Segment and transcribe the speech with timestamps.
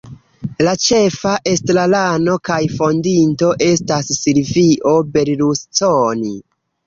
[0.67, 6.35] La ĉefa estrarano kaj fondinto estas Silvio Berlusconi.